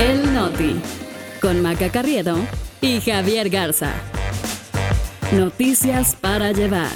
El 0.00 0.32
Noti, 0.32 0.80
con 1.42 1.60
Maca 1.60 1.90
Carriedo 1.90 2.38
y 2.80 3.02
Javier 3.02 3.50
Garza. 3.50 3.92
Noticias 5.32 6.16
para 6.16 6.52
llevar. 6.52 6.88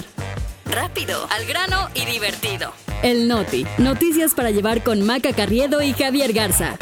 Rápido, 0.64 1.26
al 1.30 1.44
grano 1.44 1.90
y 1.94 2.06
divertido. 2.06 2.72
El 3.02 3.28
Noti, 3.28 3.66
noticias 3.76 4.34
para 4.34 4.50
llevar 4.52 4.82
con 4.82 5.02
Maca 5.02 5.34
Carriedo 5.34 5.82
y 5.82 5.92
Javier 5.92 6.32
Garza. 6.32 6.76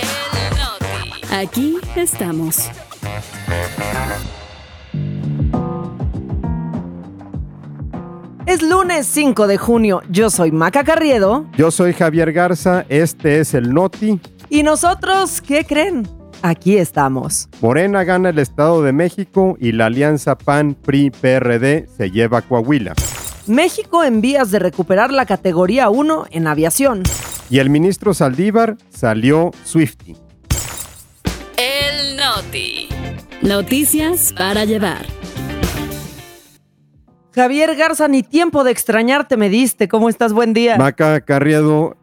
El 0.00 0.56
Noti. 0.56 1.34
Aquí 1.34 1.78
estamos. 1.96 2.70
Es 8.46 8.62
lunes 8.62 9.08
5 9.08 9.48
de 9.48 9.58
junio. 9.58 10.02
Yo 10.08 10.30
soy 10.30 10.52
Maca 10.52 10.84
Carriedo. 10.84 11.46
Yo 11.58 11.72
soy 11.72 11.92
Javier 11.92 12.32
Garza. 12.32 12.86
Este 12.88 13.40
es 13.40 13.52
el 13.54 13.74
Noti. 13.74 14.20
¿Y 14.48 14.62
nosotros 14.62 15.40
qué 15.40 15.64
creen? 15.64 16.08
Aquí 16.42 16.76
estamos. 16.76 17.48
Morena 17.60 18.04
gana 18.04 18.28
el 18.28 18.38
Estado 18.38 18.82
de 18.82 18.92
México 18.92 19.56
y 19.58 19.72
la 19.72 19.86
alianza 19.86 20.36
PAN-PRI-PRD 20.36 21.88
se 21.88 22.10
lleva 22.10 22.38
a 22.38 22.42
Coahuila. 22.42 22.94
México 23.46 24.04
en 24.04 24.20
vías 24.20 24.50
de 24.50 24.58
recuperar 24.58 25.12
la 25.12 25.26
categoría 25.26 25.88
1 25.88 26.26
en 26.30 26.46
aviación. 26.46 27.02
Y 27.48 27.58
el 27.58 27.70
ministro 27.70 28.12
Saldívar 28.12 28.76
salió 28.90 29.50
Swifty. 29.64 30.16
El 31.56 32.16
Noti. 32.16 32.88
Noticias 33.42 34.32
para 34.36 34.64
llevar. 34.64 35.06
Javier 37.34 37.76
Garza, 37.76 38.08
ni 38.08 38.22
tiempo 38.22 38.64
de 38.64 38.70
extrañarte 38.70 39.36
me 39.36 39.48
diste. 39.48 39.88
¿Cómo 39.88 40.08
estás? 40.08 40.32
Buen 40.32 40.54
día. 40.54 40.78
Maca 40.78 41.20
Carriedo, 41.20 41.96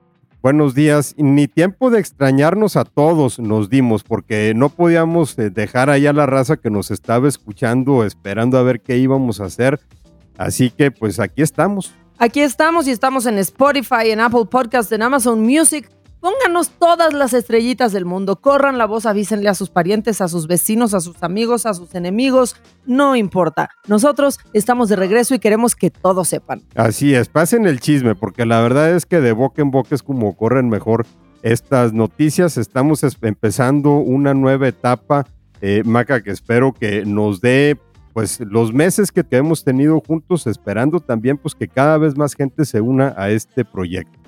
buenos 0.43 0.75
días. 0.75 1.15
Ni 1.17 1.47
tiempo 1.47 1.89
de 1.89 1.99
extrañarnos 1.99 2.75
a 2.75 2.83
todos 2.83 3.39
nos 3.39 3.69
dimos 3.69 4.03
porque 4.03 4.53
no 4.53 4.69
podíamos 4.69 5.39
eh, 5.39 5.49
dejar 5.49 5.89
ahí 5.89 6.05
a 6.05 6.13
la 6.13 6.25
raza 6.25 6.57
que 6.57 6.69
nos 6.69 6.91
estaba 6.91 7.29
escuchando, 7.29 8.05
esperando 8.05 8.57
a 8.57 8.63
ver 8.63 8.81
qué 8.81 8.97
íbamos 8.97 9.39
a 9.39 9.45
hacer. 9.45 9.79
Así 10.37 10.69
que 10.69 10.91
pues 10.91 11.19
aquí 11.19 11.41
estamos. 11.41 11.93
Aquí 12.17 12.41
estamos 12.41 12.87
y 12.87 12.91
estamos 12.91 13.25
en 13.25 13.37
Spotify, 13.39 14.11
en 14.11 14.19
Apple 14.19 14.45
Podcast, 14.51 14.91
en 14.91 15.01
Amazon 15.01 15.41
Music. 15.41 15.89
Pónganos 16.23 16.69
todas 16.79 17.13
las 17.13 17.33
estrellitas 17.33 17.91
del 17.91 18.05
mundo, 18.05 18.37
corran 18.37 18.77
la 18.77 18.85
voz, 18.85 19.05
avísenle 19.05 19.49
a 19.49 19.55
sus 19.55 19.69
parientes, 19.69 20.21
a 20.21 20.29
sus 20.29 20.47
vecinos, 20.47 20.93
a 20.93 21.01
sus 21.01 21.21
amigos, 21.21 21.65
a 21.65 21.73
sus 21.73 21.93
enemigos, 21.95 22.55
no 22.85 23.17
importa. 23.17 23.69
Nosotros 23.89 24.39
estamos 24.53 24.87
de 24.87 24.95
regreso 24.95 25.35
y 25.35 25.39
queremos 25.39 25.75
que 25.75 25.89
todos 25.89 26.29
sepan. 26.29 26.61
Así 26.75 27.13
es, 27.13 27.27
pasen 27.27 27.67
el 27.67 27.81
chisme, 27.81 28.15
porque 28.15 28.45
la 28.45 28.61
verdad 28.61 28.95
es 28.95 29.05
que 29.05 29.19
de 29.19 29.33
boca 29.33 29.61
en 29.61 29.71
boca 29.71 29.93
es 29.93 30.01
como 30.01 30.33
corren 30.37 30.69
mejor 30.69 31.05
estas 31.41 31.91
noticias. 31.91 32.55
Estamos 32.55 33.03
empezando 33.03 33.97
una 33.97 34.33
nueva 34.33 34.69
etapa, 34.69 35.27
eh, 35.59 35.83
Maca, 35.83 36.23
que 36.23 36.31
espero 36.31 36.71
que 36.71 37.05
nos 37.05 37.41
dé 37.41 37.77
pues 38.13 38.39
los 38.39 38.71
meses 38.71 39.11
que 39.11 39.25
hemos 39.31 39.65
tenido 39.65 39.99
juntos, 39.99 40.47
esperando 40.47 41.01
también 41.01 41.37
pues 41.37 41.53
que 41.53 41.67
cada 41.67 41.97
vez 41.97 42.15
más 42.15 42.33
gente 42.33 42.63
se 42.63 42.79
una 42.79 43.13
a 43.17 43.29
este 43.29 43.65
proyecto. 43.65 44.22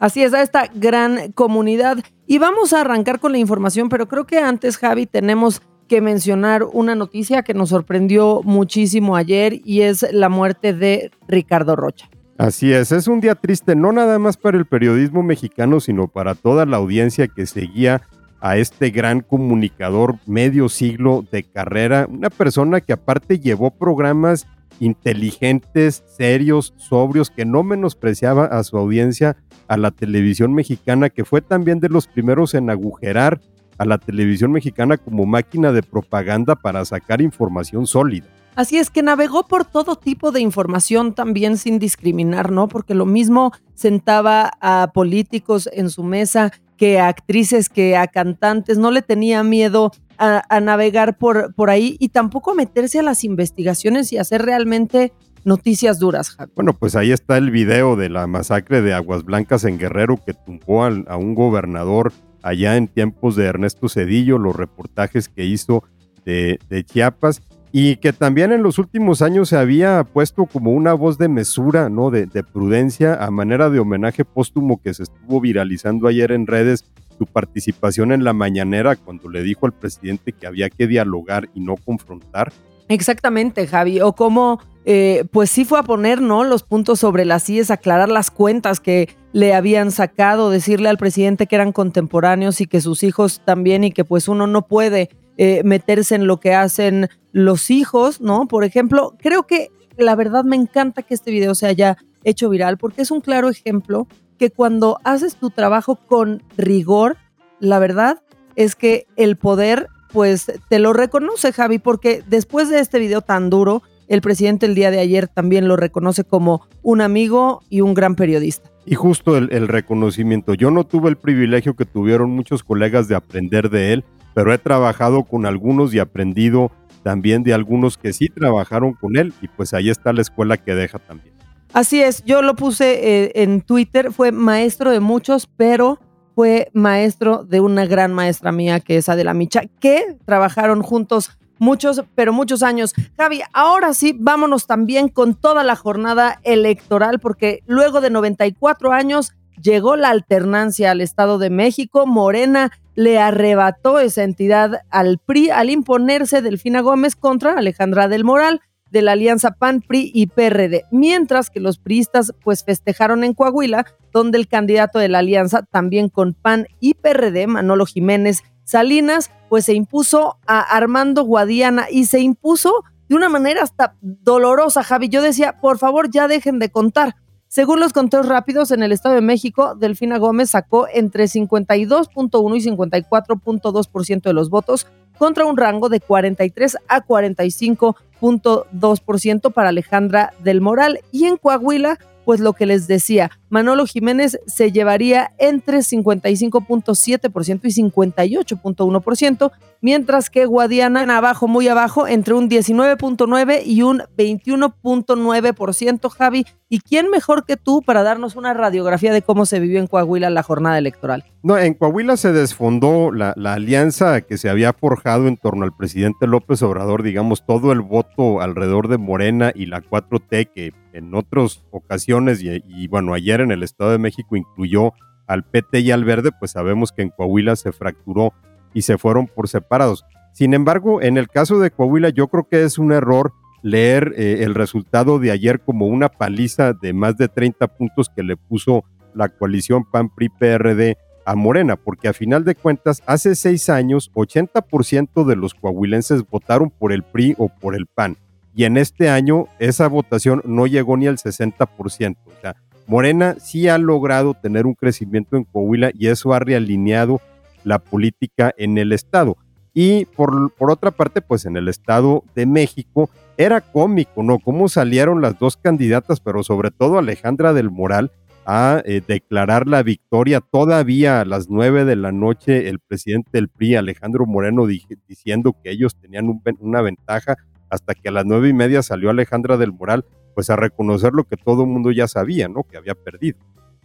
Así 0.00 0.22
es, 0.22 0.32
a 0.32 0.42
esta 0.42 0.64
gran 0.74 1.30
comunidad. 1.32 1.98
Y 2.26 2.38
vamos 2.38 2.72
a 2.72 2.80
arrancar 2.80 3.20
con 3.20 3.32
la 3.32 3.38
información, 3.38 3.90
pero 3.90 4.08
creo 4.08 4.26
que 4.26 4.38
antes, 4.38 4.78
Javi, 4.78 5.06
tenemos 5.06 5.60
que 5.88 6.00
mencionar 6.00 6.64
una 6.64 6.94
noticia 6.94 7.42
que 7.42 7.52
nos 7.52 7.68
sorprendió 7.68 8.40
muchísimo 8.42 9.14
ayer 9.14 9.60
y 9.64 9.82
es 9.82 10.06
la 10.12 10.28
muerte 10.28 10.72
de 10.72 11.10
Ricardo 11.28 11.76
Rocha. 11.76 12.08
Así 12.38 12.72
es, 12.72 12.92
es 12.92 13.08
un 13.08 13.20
día 13.20 13.34
triste 13.34 13.76
no 13.76 13.92
nada 13.92 14.18
más 14.18 14.38
para 14.38 14.56
el 14.56 14.64
periodismo 14.64 15.22
mexicano, 15.22 15.80
sino 15.80 16.08
para 16.08 16.34
toda 16.34 16.64
la 16.64 16.78
audiencia 16.78 17.28
que 17.28 17.44
seguía 17.44 18.00
a 18.40 18.56
este 18.56 18.88
gran 18.88 19.20
comunicador 19.20 20.16
medio 20.26 20.70
siglo 20.70 21.26
de 21.30 21.42
carrera, 21.42 22.06
una 22.08 22.30
persona 22.30 22.80
que 22.80 22.94
aparte 22.94 23.38
llevó 23.38 23.70
programas 23.70 24.46
inteligentes, 24.78 26.04
serios, 26.06 26.74
sobrios, 26.76 27.30
que 27.30 27.44
no 27.44 27.62
menospreciaba 27.62 28.44
a 28.46 28.62
su 28.64 28.76
audiencia, 28.78 29.36
a 29.68 29.76
la 29.76 29.90
televisión 29.90 30.54
mexicana, 30.54 31.10
que 31.10 31.24
fue 31.24 31.40
también 31.40 31.80
de 31.80 31.88
los 31.88 32.06
primeros 32.06 32.54
en 32.54 32.70
agujerar 32.70 33.40
a 33.78 33.84
la 33.84 33.98
televisión 33.98 34.52
mexicana 34.52 34.98
como 34.98 35.26
máquina 35.26 35.72
de 35.72 35.82
propaganda 35.82 36.54
para 36.54 36.84
sacar 36.84 37.22
información 37.22 37.86
sólida. 37.86 38.26
Así 38.56 38.78
es 38.78 38.90
que 38.90 39.02
navegó 39.02 39.46
por 39.46 39.64
todo 39.64 39.96
tipo 39.96 40.32
de 40.32 40.40
información 40.40 41.14
también 41.14 41.56
sin 41.56 41.78
discriminar, 41.78 42.50
¿no? 42.50 42.68
Porque 42.68 42.94
lo 42.94 43.06
mismo 43.06 43.52
sentaba 43.74 44.52
a 44.60 44.90
políticos 44.92 45.68
en 45.72 45.88
su 45.88 46.02
mesa 46.02 46.52
que 46.76 46.98
a 46.98 47.08
actrices, 47.08 47.68
que 47.68 47.96
a 47.96 48.06
cantantes, 48.06 48.76
no 48.78 48.90
le 48.90 49.02
tenía 49.02 49.42
miedo 49.42 49.92
a, 50.20 50.60
navegar 50.60 51.16
por, 51.16 51.54
por 51.54 51.70
ahí 51.70 51.96
y 51.98 52.10
tampoco 52.10 52.54
meterse 52.54 52.98
a 52.98 53.02
las 53.02 53.24
investigaciones 53.24 54.12
y 54.12 54.18
hacer 54.18 54.42
realmente 54.42 55.12
noticias 55.44 55.98
duras, 55.98 56.36
Bueno, 56.54 56.74
pues 56.74 56.96
ahí 56.96 57.12
está 57.12 57.38
el 57.38 57.50
video 57.50 57.96
de 57.96 58.10
la 58.10 58.26
masacre 58.26 58.82
de 58.82 58.92
Aguas 58.92 59.24
Blancas 59.24 59.64
en 59.64 59.78
Guerrero 59.78 60.18
que 60.24 60.34
tumbó 60.34 60.84
a 60.84 61.16
un 61.16 61.34
gobernador 61.34 62.12
allá 62.42 62.76
en 62.76 62.88
tiempos 62.88 63.36
de 63.36 63.46
Ernesto 63.46 63.88
Cedillo, 63.88 64.38
los 64.38 64.54
reportajes 64.54 65.28
que 65.28 65.44
hizo 65.44 65.84
de, 66.24 66.58
Chiapas 66.84 67.42
y 67.72 67.96
que 67.96 68.12
también 68.12 68.52
en 68.52 68.62
los 68.62 68.78
últimos 68.78 69.22
años 69.22 69.48
se 69.48 69.56
había 69.56 70.04
puesto 70.04 70.46
como 70.46 70.72
una 70.72 70.92
voz 70.92 71.18
de 71.18 71.28
mesura, 71.28 71.88
¿no? 71.88 72.10
De, 72.10 72.26
prudencia 72.44 73.14
a 73.14 73.30
manera 73.30 73.70
de 73.70 73.78
homenaje 73.78 74.24
póstumo 74.24 74.80
que 74.82 74.94
se 74.94 75.04
estuvo 75.04 75.40
viralizando 75.40 76.08
ayer 76.08 76.32
en 76.32 76.46
redes 76.46 76.84
su 77.20 77.26
participación 77.26 78.12
en 78.12 78.24
la 78.24 78.32
mañanera 78.32 78.96
cuando 78.96 79.28
le 79.28 79.42
dijo 79.42 79.66
al 79.66 79.72
presidente 79.72 80.32
que 80.32 80.46
había 80.46 80.70
que 80.70 80.86
dialogar 80.86 81.50
y 81.54 81.60
no 81.60 81.76
confrontar. 81.76 82.50
Exactamente, 82.88 83.66
Javi, 83.66 84.00
o 84.00 84.14
cómo 84.14 84.58
eh, 84.86 85.26
pues 85.30 85.50
sí 85.50 85.66
fue 85.66 85.78
a 85.78 85.82
poner, 85.82 86.22
¿no? 86.22 86.44
Los 86.44 86.62
puntos 86.62 87.00
sobre 87.00 87.26
las 87.26 87.48
IES, 87.50 87.70
aclarar 87.70 88.08
las 88.08 88.30
cuentas 88.30 88.80
que 88.80 89.14
le 89.34 89.52
habían 89.52 89.90
sacado, 89.90 90.48
decirle 90.48 90.88
al 90.88 90.96
presidente 90.96 91.46
que 91.46 91.56
eran 91.56 91.72
contemporáneos 91.72 92.62
y 92.62 92.66
que 92.66 92.80
sus 92.80 93.02
hijos 93.02 93.42
también 93.44 93.84
y 93.84 93.92
que 93.92 94.06
pues 94.06 94.26
uno 94.26 94.46
no 94.46 94.66
puede 94.66 95.10
eh, 95.36 95.60
meterse 95.62 96.14
en 96.14 96.26
lo 96.26 96.40
que 96.40 96.54
hacen 96.54 97.10
los 97.32 97.70
hijos, 97.70 98.22
¿no? 98.22 98.48
Por 98.48 98.64
ejemplo, 98.64 99.14
creo 99.18 99.46
que 99.46 99.68
la 99.98 100.16
verdad 100.16 100.44
me 100.44 100.56
encanta 100.56 101.02
que 101.02 101.12
este 101.12 101.30
video 101.30 101.54
se 101.54 101.66
haya 101.66 101.98
hecho 102.24 102.48
viral 102.48 102.78
porque 102.78 103.02
es 103.02 103.10
un 103.10 103.20
claro 103.20 103.50
ejemplo 103.50 104.08
que 104.40 104.50
cuando 104.50 104.98
haces 105.04 105.36
tu 105.36 105.50
trabajo 105.50 105.96
con 105.96 106.42
rigor, 106.56 107.18
la 107.58 107.78
verdad 107.78 108.22
es 108.56 108.74
que 108.74 109.06
el 109.16 109.36
poder 109.36 109.88
pues 110.14 110.50
te 110.70 110.78
lo 110.78 110.94
reconoce, 110.94 111.52
Javi, 111.52 111.78
porque 111.78 112.24
después 112.26 112.70
de 112.70 112.80
este 112.80 112.98
video 112.98 113.20
tan 113.20 113.50
duro, 113.50 113.82
el 114.08 114.22
presidente 114.22 114.64
el 114.64 114.74
día 114.74 114.90
de 114.90 114.98
ayer 114.98 115.28
también 115.28 115.68
lo 115.68 115.76
reconoce 115.76 116.24
como 116.24 116.66
un 116.82 117.02
amigo 117.02 117.60
y 117.68 117.82
un 117.82 117.92
gran 117.92 118.14
periodista. 118.14 118.70
Y 118.86 118.94
justo 118.94 119.36
el, 119.36 119.52
el, 119.52 119.68
reconocimiento. 119.68 120.54
Yo 120.54 120.70
no 120.70 120.84
tuve 120.84 121.10
el 121.10 121.16
privilegio 121.16 121.76
que 121.76 121.84
tuvieron 121.84 122.30
muchos 122.30 122.64
colegas 122.64 123.08
de 123.08 123.16
aprender 123.16 123.68
de 123.68 123.92
él, 123.92 124.04
pero 124.32 124.54
he 124.54 124.58
trabajado 124.58 125.24
con 125.24 125.44
algunos 125.44 125.92
y 125.92 125.98
aprendido 125.98 126.72
también 127.02 127.42
de 127.42 127.52
algunos 127.52 127.98
que 127.98 128.14
sí 128.14 128.28
trabajaron 128.28 128.94
con 128.94 129.18
él 129.18 129.34
y 129.42 129.48
pues 129.48 129.74
ahí 129.74 129.90
está 129.90 130.14
la 130.14 130.22
escuela 130.22 130.56
que 130.56 130.74
deja 130.74 130.98
también. 130.98 131.39
Así 131.72 132.02
es, 132.02 132.24
yo 132.24 132.42
lo 132.42 132.56
puse 132.56 133.24
eh, 133.24 133.32
en 133.36 133.60
Twitter, 133.60 134.12
fue 134.12 134.32
maestro 134.32 134.90
de 134.90 134.98
muchos, 134.98 135.46
pero 135.56 136.00
fue 136.34 136.68
maestro 136.72 137.44
de 137.44 137.60
una 137.60 137.86
gran 137.86 138.12
maestra 138.12 138.50
mía 138.50 138.80
que 138.80 138.96
es 138.96 139.08
Adela 139.08 139.34
Micha, 139.34 139.62
que 139.78 140.16
trabajaron 140.24 140.82
juntos 140.82 141.30
muchos, 141.58 142.02
pero 142.16 142.32
muchos 142.32 142.64
años. 142.64 142.92
Javi, 143.16 143.42
ahora 143.52 143.94
sí, 143.94 144.16
vámonos 144.18 144.66
también 144.66 145.08
con 145.08 145.34
toda 145.34 145.62
la 145.62 145.76
jornada 145.76 146.40
electoral, 146.42 147.20
porque 147.20 147.62
luego 147.66 148.00
de 148.00 148.10
94 148.10 148.92
años 148.92 149.34
llegó 149.62 149.94
la 149.94 150.08
alternancia 150.08 150.90
al 150.90 151.00
Estado 151.00 151.38
de 151.38 151.50
México. 151.50 152.06
Morena 152.06 152.72
le 152.96 153.18
arrebató 153.18 154.00
esa 154.00 154.24
entidad 154.24 154.80
al 154.90 155.18
PRI 155.18 155.50
al 155.50 155.70
imponerse 155.70 156.42
Delfina 156.42 156.80
Gómez 156.80 157.14
contra 157.14 157.52
Alejandra 157.52 158.08
del 158.08 158.24
Moral 158.24 158.60
de 158.90 159.02
la 159.02 159.12
alianza 159.12 159.52
PAN, 159.52 159.82
PRI 159.82 160.10
y 160.14 160.26
PRD, 160.26 160.84
mientras 160.90 161.50
que 161.50 161.60
los 161.60 161.78
priistas 161.78 162.32
pues 162.42 162.64
festejaron 162.64 163.24
en 163.24 163.34
Coahuila, 163.34 163.86
donde 164.12 164.38
el 164.38 164.48
candidato 164.48 164.98
de 164.98 165.08
la 165.08 165.20
alianza, 165.20 165.62
también 165.62 166.08
con 166.08 166.34
PAN 166.34 166.66
y 166.80 166.94
PRD, 166.94 167.46
Manolo 167.46 167.86
Jiménez 167.86 168.42
Salinas, 168.64 169.30
pues 169.48 169.64
se 169.64 169.74
impuso 169.74 170.38
a 170.46 170.60
Armando 170.60 171.24
Guadiana 171.24 171.86
y 171.90 172.06
se 172.06 172.20
impuso 172.20 172.84
de 173.08 173.16
una 173.16 173.28
manera 173.28 173.62
hasta 173.64 173.96
dolorosa, 174.00 174.84
Javi. 174.84 175.08
Yo 175.08 175.22
decía, 175.22 175.60
por 175.60 175.78
favor, 175.78 176.10
ya 176.10 176.28
dejen 176.28 176.60
de 176.60 176.70
contar. 176.70 177.16
Según 177.48 177.80
los 177.80 177.92
conteos 177.92 178.28
rápidos 178.28 178.70
en 178.70 178.84
el 178.84 178.92
Estado 178.92 179.16
de 179.16 179.22
México, 179.22 179.74
Delfina 179.74 180.18
Gómez 180.18 180.50
sacó 180.50 180.86
entre 180.92 181.24
52.1 181.24 182.56
y 182.56 182.70
54.2% 182.70 184.22
de 184.22 184.32
los 184.32 184.50
votos 184.50 184.86
contra 185.20 185.44
un 185.44 185.56
rango 185.58 185.90
de 185.90 186.00
43 186.00 186.78
a 186.88 187.04
45.2% 187.04 189.52
para 189.52 189.68
Alejandra 189.68 190.32
del 190.42 190.62
Moral. 190.62 191.00
Y 191.12 191.26
en 191.26 191.36
Coahuila, 191.36 191.98
pues 192.24 192.40
lo 192.40 192.54
que 192.54 192.64
les 192.64 192.86
decía, 192.86 193.30
Manolo 193.50 193.84
Jiménez 193.84 194.38
se 194.46 194.72
llevaría 194.72 195.32
entre 195.38 195.78
55.7% 195.78 197.60
y 197.64 197.82
58.1%, 197.82 199.52
mientras 199.80 200.30
que 200.30 200.46
Guadiana 200.46 201.00
abajo, 201.16 201.48
muy 201.48 201.66
abajo, 201.68 202.06
entre 202.06 202.34
un 202.34 202.48
19.9 202.48 203.62
y 203.66 203.82
un 203.82 204.02
21.9%, 204.16 206.08
Javi. 206.08 206.46
¿Y 206.68 206.78
quién 206.78 207.10
mejor 207.10 207.44
que 207.44 207.56
tú 207.56 207.82
para 207.82 208.04
darnos 208.04 208.36
una 208.36 208.54
radiografía 208.54 209.12
de 209.12 209.22
cómo 209.22 209.44
se 209.44 209.58
vivió 209.58 209.80
en 209.80 209.88
Coahuila 209.88 210.30
la 210.30 210.44
jornada 210.44 210.78
electoral? 210.78 211.24
No, 211.42 211.58
en 211.58 211.74
Coahuila 211.74 212.16
se 212.16 212.32
desfondó 212.32 213.10
la, 213.10 213.32
la 213.36 213.54
alianza 213.54 214.20
que 214.20 214.38
se 214.38 214.48
había 214.48 214.72
forjado 214.72 215.26
en 215.26 215.36
torno 215.36 215.64
al 215.64 215.74
presidente 215.74 216.28
López 216.28 216.62
Obrador, 216.62 217.02
digamos, 217.02 217.44
todo 217.44 217.72
el 217.72 217.80
voto 217.80 218.40
alrededor 218.40 218.86
de 218.86 218.98
Morena 218.98 219.50
y 219.52 219.66
la 219.66 219.82
4T, 219.82 220.50
que 220.54 220.72
en 220.92 221.14
otras 221.14 221.64
ocasiones 221.70 222.42
y, 222.42 222.62
y 222.68 222.88
bueno, 222.88 223.14
ayer 223.14 223.39
en 223.42 223.52
el 223.52 223.62
Estado 223.62 223.90
de 223.90 223.98
México 223.98 224.36
incluyó 224.36 224.92
al 225.26 225.44
PT 225.44 225.80
y 225.80 225.90
al 225.90 226.04
Verde, 226.04 226.30
pues 226.38 226.52
sabemos 226.52 226.92
que 226.92 227.02
en 227.02 227.10
Coahuila 227.10 227.56
se 227.56 227.72
fracturó 227.72 228.32
y 228.74 228.82
se 228.82 228.98
fueron 228.98 229.26
por 229.26 229.48
separados. 229.48 230.04
Sin 230.32 230.54
embargo, 230.54 231.02
en 231.02 231.18
el 231.18 231.28
caso 231.28 231.58
de 231.58 231.70
Coahuila, 231.70 232.10
yo 232.10 232.28
creo 232.28 232.48
que 232.48 232.64
es 232.64 232.78
un 232.78 232.92
error 232.92 233.32
leer 233.62 234.14
eh, 234.16 234.38
el 234.40 234.54
resultado 234.54 235.18
de 235.18 235.30
ayer 235.30 235.60
como 235.60 235.86
una 235.86 236.08
paliza 236.08 236.72
de 236.72 236.92
más 236.92 237.16
de 237.16 237.28
30 237.28 237.68
puntos 237.68 238.08
que 238.08 238.22
le 238.22 238.36
puso 238.36 238.84
la 239.14 239.28
coalición 239.28 239.84
PAN-PRI-PRD 239.84 240.96
a 241.26 241.34
Morena, 241.34 241.76
porque 241.76 242.08
a 242.08 242.12
final 242.12 242.44
de 242.44 242.54
cuentas, 242.54 243.02
hace 243.06 243.34
seis 243.34 243.68
años, 243.68 244.10
80% 244.14 245.24
de 245.24 245.36
los 245.36 245.54
coahuilenses 245.54 246.28
votaron 246.28 246.70
por 246.70 246.92
el 246.92 247.02
PRI 247.02 247.34
o 247.38 247.48
por 247.48 247.74
el 247.74 247.86
PAN, 247.86 248.16
y 248.54 248.64
en 248.64 248.76
este 248.76 249.10
año 249.10 249.46
esa 249.58 249.88
votación 249.88 250.42
no 250.44 250.66
llegó 250.66 250.96
ni 250.96 251.06
al 251.06 251.18
60%. 251.18 252.16
O 252.24 252.40
sea, 252.40 252.56
Morena 252.90 253.36
sí 253.38 253.68
ha 253.68 253.78
logrado 253.78 254.34
tener 254.34 254.66
un 254.66 254.74
crecimiento 254.74 255.36
en 255.36 255.44
Coahuila 255.44 255.92
y 255.94 256.08
eso 256.08 256.34
ha 256.34 256.40
realineado 256.40 257.20
la 257.62 257.78
política 257.78 258.52
en 258.58 258.78
el 258.78 258.90
Estado. 258.90 259.36
Y 259.72 260.06
por, 260.06 260.52
por 260.54 260.72
otra 260.72 260.90
parte, 260.90 261.20
pues 261.20 261.44
en 261.44 261.56
el 261.56 261.68
Estado 261.68 262.24
de 262.34 262.46
México 262.46 263.08
era 263.36 263.60
cómico, 263.60 264.24
¿no? 264.24 264.40
Cómo 264.40 264.68
salieron 264.68 265.20
las 265.20 265.38
dos 265.38 265.56
candidatas, 265.56 266.18
pero 266.18 266.42
sobre 266.42 266.72
todo 266.72 266.98
Alejandra 266.98 267.52
del 267.52 267.70
Moral, 267.70 268.10
a 268.44 268.82
eh, 268.84 269.00
declarar 269.06 269.68
la 269.68 269.84
victoria 269.84 270.40
todavía 270.40 271.20
a 271.20 271.24
las 271.24 271.48
nueve 271.48 271.84
de 271.84 271.94
la 271.94 272.10
noche 272.10 272.68
el 272.68 272.80
presidente 272.80 273.30
del 273.32 273.48
PRI, 273.48 273.76
Alejandro 273.76 274.26
Moreno, 274.26 274.66
diciendo 274.66 275.54
que 275.62 275.70
ellos 275.70 275.94
tenían 275.94 276.42
una 276.58 276.82
ventaja, 276.82 277.36
hasta 277.68 277.94
que 277.94 278.08
a 278.08 278.12
las 278.12 278.26
nueve 278.26 278.48
y 278.48 278.52
media 278.52 278.82
salió 278.82 279.10
Alejandra 279.10 279.56
del 279.56 279.72
Moral, 279.72 280.04
pues 280.40 280.48
a 280.48 280.56
reconocer 280.56 281.12
lo 281.12 281.24
que 281.24 281.36
todo 281.36 281.64
el 281.64 281.68
mundo 281.68 281.92
ya 281.92 282.08
sabía, 282.08 282.48
¿no? 282.48 282.62
Que 282.62 282.78
había 282.78 282.94
perdido. 282.94 283.38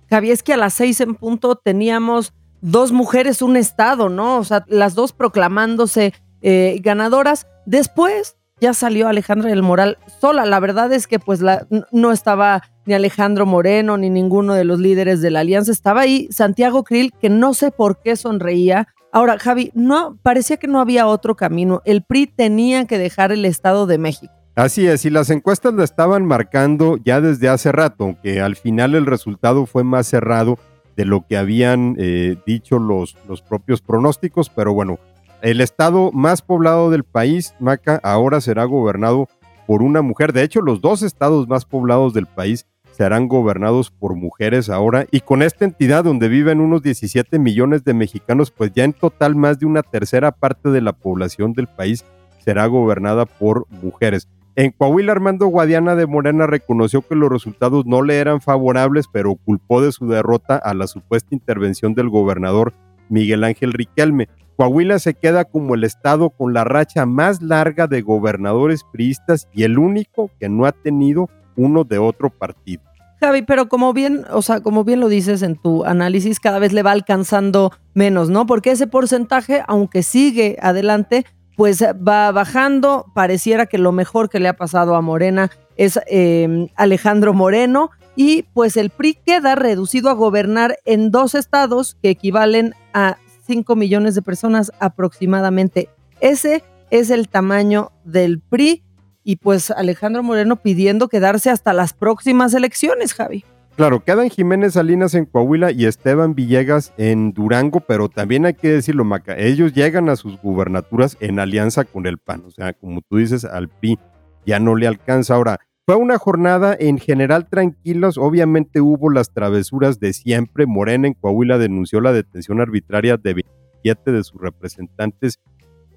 Javier, 0.10 0.32
es 0.32 0.42
que 0.42 0.54
a 0.54 0.58
las 0.58 0.74
seis 0.74 1.02
en 1.02 1.16
punto 1.16 1.58
teníamos 1.58 2.34
dos 2.62 2.94
mujeres, 2.94 3.42
un 3.42 3.58
estado, 3.58 4.08
¿no? 4.08 4.38
O 4.38 4.46
sea, 4.46 4.64
las 4.70 4.96
dos 4.96 5.12
proclamándose 5.12 6.14
eh, 6.42 6.80
ganadoras. 6.82 7.46
Después 7.66 8.38
ya 8.62 8.74
salió 8.74 9.10
Alejandra 9.10 9.50
del 9.50 9.64
Moral 9.64 9.98
sola. 10.22 10.46
La 10.46 10.62
verdad 10.62 10.94
es 10.94 11.08
que 11.08 11.20
pues 11.20 11.42
la, 11.42 11.68
no 11.92 12.14
estaba 12.14 12.64
ni 12.86 12.94
Alejandro 12.94 13.46
Moreno 13.46 13.98
ni 13.98 14.10
ninguno 14.10 14.54
de 14.54 14.64
los 14.64 14.80
líderes 14.80 15.20
de 15.20 15.32
la 15.32 15.42
alianza. 15.42 15.74
Estaba 15.74 16.00
ahí 16.02 16.30
Santiago 16.32 16.86
Krill, 16.86 17.12
que 17.20 17.30
no 17.30 17.54
sé 17.54 17.72
por 17.72 18.02
qué 18.02 18.16
sonreía. 18.16 18.88
Ahora, 19.12 19.38
Javi, 19.40 19.72
no, 19.74 20.18
parecía 20.24 20.56
que 20.56 20.68
no 20.68 20.80
había 20.80 21.06
otro 21.06 21.36
camino. 21.36 21.82
El 21.84 22.02
PRI 22.04 22.28
tenía 22.28 22.86
que 22.86 22.98
dejar 22.98 23.34
el 23.34 23.44
Estado 23.44 23.88
de 23.88 23.98
México. 23.98 24.45
Así 24.56 24.88
es, 24.88 25.04
y 25.04 25.10
las 25.10 25.30
encuestas 25.32 25.74
lo 25.74 25.84
estaban 25.84 26.26
marcando 26.26 26.98
ya 27.04 27.20
desde 27.20 27.50
hace 27.50 27.74
rato, 27.74 28.06
aunque 28.06 28.40
al 28.40 28.56
final 28.56 28.96
el 28.96 29.06
resultado 29.06 29.66
fue 29.66 29.84
más 29.84 30.08
cerrado 30.08 30.58
de 30.96 31.04
lo 31.04 31.28
que 31.28 31.36
habían 31.36 31.98
eh, 32.00 32.38
dicho 32.46 32.80
los, 32.80 33.18
los 33.28 33.42
propios 33.42 33.82
pronósticos, 33.82 34.50
pero 34.50 34.74
bueno, 34.74 34.98
el 35.42 35.60
estado 35.60 36.12
más 36.14 36.42
poblado 36.42 36.90
del 36.90 37.04
país, 37.04 37.54
Maca, 37.60 38.00
ahora 38.02 38.40
será 38.40 38.64
gobernado 38.64 39.28
por 39.68 39.82
una 39.84 40.02
mujer. 40.02 40.32
De 40.32 40.44
hecho, 40.44 40.62
los 40.62 40.80
dos 40.80 41.02
estados 41.02 41.50
más 41.50 41.66
poblados 41.66 42.14
del 42.14 42.26
país 42.26 42.66
serán 42.94 43.28
gobernados 43.28 43.92
por 43.92 44.16
mujeres 44.16 44.70
ahora 44.70 45.06
y 45.12 45.20
con 45.20 45.42
esta 45.42 45.66
entidad 45.66 46.06
donde 46.06 46.30
viven 46.30 46.62
unos 46.62 46.82
17 46.82 47.40
millones 47.40 47.84
de 47.84 47.94
mexicanos, 47.94 48.52
pues 48.52 48.72
ya 48.74 48.86
en 48.86 48.94
total 48.94 49.36
más 49.36 49.60
de 49.60 49.66
una 49.66 49.84
tercera 49.84 50.32
parte 50.32 50.70
de 50.70 50.80
la 50.80 50.94
población 50.94 51.52
del 51.52 51.68
país 51.68 52.06
será 52.40 52.68
gobernada 52.68 53.26
por 53.26 53.68
mujeres. 53.70 54.30
En 54.58 54.72
Coahuila, 54.72 55.12
Armando 55.12 55.48
Guadiana 55.48 55.96
de 55.96 56.08
Morena 56.08 56.48
reconoció 56.48 57.02
que 57.02 57.16
los 57.16 57.30
resultados 57.30 57.86
no 57.86 58.02
le 58.02 58.20
eran 58.20 58.40
favorables, 58.40 59.08
pero 59.12 59.36
culpó 59.36 59.82
de 59.82 59.92
su 59.92 60.08
derrota 60.08 60.56
a 60.56 60.74
la 60.74 60.88
supuesta 60.88 61.36
intervención 61.36 61.94
del 61.94 62.10
gobernador 62.10 62.74
Miguel 63.10 63.44
Ángel 63.44 63.74
Riquelme. 63.74 64.30
Coahuila 64.56 65.00
se 65.00 65.14
queda 65.14 65.44
como 65.44 65.76
el 65.76 65.84
estado 65.84 66.30
con 66.30 66.54
la 66.54 66.64
racha 66.64 67.06
más 67.06 67.42
larga 67.42 67.88
de 67.88 68.02
gobernadores 68.02 68.86
priistas 68.94 69.50
y 69.52 69.64
el 69.64 69.78
único 69.78 70.32
que 70.40 70.48
no 70.48 70.66
ha 70.66 70.72
tenido 70.72 71.30
uno 71.58 71.84
de 71.84 71.98
otro 71.98 72.30
partido. 72.30 72.82
Javi, 73.20 73.42
pero 73.42 73.68
como 73.68 73.92
bien, 73.92 74.24
o 74.32 74.42
sea, 74.42 74.62
como 74.62 74.86
bien 74.86 75.02
lo 75.02 75.10
dices 75.10 75.42
en 75.42 75.56
tu 75.56 75.84
análisis, 75.84 76.40
cada 76.40 76.60
vez 76.60 76.72
le 76.72 76.84
va 76.84 76.92
alcanzando 76.92 77.72
menos, 77.94 78.30
¿no? 78.30 78.46
Porque 78.46 78.72
ese 78.72 78.88
porcentaje, 78.88 79.64
aunque 79.68 80.04
sigue 80.04 80.58
adelante, 80.62 81.26
pues 81.56 81.84
va 81.84 82.32
bajando. 82.32 83.06
Pareciera 83.14 83.66
que 83.66 83.78
lo 83.78 83.92
mejor 83.92 84.30
que 84.30 84.40
le 84.40 84.48
ha 84.48 84.56
pasado 84.56 84.96
a 84.96 85.02
Morena 85.02 85.52
es 85.78 86.00
em, 86.08 86.68
Alejandro 86.76 87.34
Moreno 87.34 87.92
y 88.16 88.44
pues 88.54 88.78
el 88.78 88.90
PRI 88.90 89.16
queda 89.26 89.56
reducido 89.56 90.10
a 90.10 90.14
gobernar 90.14 90.78
en 90.86 91.12
dos 91.12 91.36
estados 91.36 91.98
que 92.02 92.10
equivalen 92.10 92.74
a 92.94 93.18
5 93.46 93.76
millones 93.76 94.16
de 94.16 94.22
personas 94.22 94.72
aproximadamente. 94.80 95.90
Ese 96.22 96.64
es 96.92 97.10
el 97.10 97.28
tamaño 97.28 97.92
del 98.04 98.40
PRI 98.40 98.84
y 99.24 99.38
pues 99.38 99.72
Alejandro 99.72 100.24
Moreno 100.24 100.62
pidiendo 100.62 101.10
quedarse 101.10 101.50
hasta 101.50 101.74
las 101.74 101.94
próximas 101.94 102.54
elecciones, 102.54 103.14
Javi. 103.14 103.44
Claro, 103.76 104.06
quedan 104.06 104.30
Jiménez 104.30 104.74
Salinas 104.74 105.16
en 105.16 105.26
Coahuila 105.26 105.70
y 105.74 105.86
Esteban 105.86 106.34
Villegas 106.34 106.94
en 106.96 107.34
Durango, 107.34 107.82
pero 107.82 108.08
también 108.08 108.46
hay 108.46 108.54
que 108.54 108.70
decirlo, 108.70 109.04
Maca, 109.04 109.38
ellos 109.38 109.74
llegan 109.74 110.08
a 110.08 110.16
sus 110.16 110.40
gubernaturas 110.42 111.18
en 111.20 111.40
alianza 111.40 111.84
con 111.84 112.08
el 112.08 112.18
PAN, 112.18 112.44
o 112.48 112.52
sea, 112.52 112.72
como 112.72 113.02
tú 113.02 113.18
dices, 113.18 113.44
al 113.44 113.68
PRI 113.68 114.00
ya 114.46 114.62
no 114.62 114.76
le 114.76 114.88
alcanza. 114.88 115.36
Ahora, 115.36 115.60
fue 115.86 115.98
una 115.98 116.18
jornada 116.18 116.74
en 116.80 117.00
general 117.00 117.50
tranquilos, 117.50 118.18
obviamente 118.18 118.80
hubo 118.80 119.10
las 119.10 119.34
travesuras 119.34 120.00
de 120.00 120.14
siempre. 120.14 120.66
Morena 120.66 121.08
en 121.08 121.14
Coahuila 121.14 121.58
denunció 121.58 122.00
la 122.00 122.14
detención 122.14 122.62
arbitraria 122.62 123.18
de 123.18 123.34
27 123.34 124.12
de 124.14 124.24
sus 124.24 124.40
representantes 124.40 125.42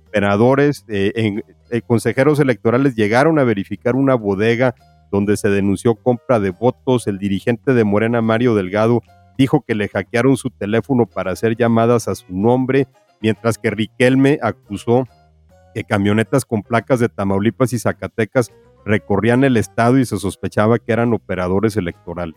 operadores, 0.08 0.84
eh, 0.88 1.42
eh, 1.70 1.82
consejeros 1.82 2.40
electorales 2.40 2.96
llegaron 2.96 3.38
a 3.38 3.44
verificar 3.44 3.94
una 3.94 4.16
bodega 4.16 4.74
donde 5.10 5.36
se 5.36 5.48
denunció 5.48 5.94
compra 5.94 6.40
de 6.40 6.50
votos. 6.50 7.06
El 7.06 7.18
dirigente 7.18 7.74
de 7.74 7.84
Morena, 7.84 8.20
Mario 8.20 8.54
Delgado, 8.54 9.02
dijo 9.36 9.64
que 9.66 9.74
le 9.74 9.88
hackearon 9.88 10.36
su 10.36 10.50
teléfono 10.50 11.06
para 11.06 11.32
hacer 11.32 11.56
llamadas 11.56 12.08
a 12.08 12.14
su 12.14 12.26
nombre, 12.28 12.88
mientras 13.20 13.58
que 13.58 13.70
Riquelme 13.70 14.38
acusó 14.42 15.06
que 15.74 15.84
camionetas 15.84 16.44
con 16.44 16.62
placas 16.62 17.00
de 17.00 17.08
Tamaulipas 17.08 17.72
y 17.72 17.78
Zacatecas 17.78 18.52
recorrían 18.84 19.44
el 19.44 19.56
estado 19.56 19.98
y 19.98 20.06
se 20.06 20.18
sospechaba 20.18 20.78
que 20.78 20.92
eran 20.92 21.12
operadores 21.12 21.76
electorales. 21.76 22.36